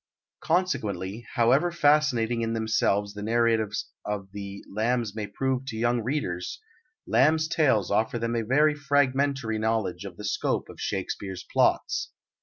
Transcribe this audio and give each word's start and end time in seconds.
Consequently, 0.39 1.27
however 1.35 1.71
fascinating 1.71 2.41
in 2.41 2.53
themselves 2.53 3.13
the 3.13 3.21
narratives 3.21 3.87
of 4.03 4.31
the 4.31 4.65
Lambs 4.67 5.13
may 5.15 5.27
prove 5.27 5.65
to 5.67 5.77
young 5.77 6.01
readers, 6.01 6.59
Lamb's 7.05 7.47
Tales 7.47 7.91
offer 7.91 8.17
them 8.17 8.35
a 8.35 8.41
very 8.41 8.73
fragmentary 8.73 9.59
knowledge 9.59 10.03
of 10.03 10.17
the 10.17 10.25
scope 10.25 10.69
of 10.69 10.79
Shakespeare's 10.81 11.45
plots. 11.53 12.09